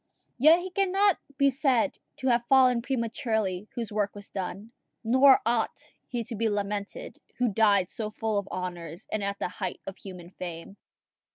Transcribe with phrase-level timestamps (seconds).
[0.39, 4.71] Yet he cannot be said to have fallen prematurely whose work was done;
[5.03, 9.47] nor ought he to be lamented who died so full of honours, and at the
[9.49, 10.77] height of human fame.